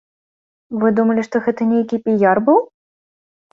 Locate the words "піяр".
2.09-2.43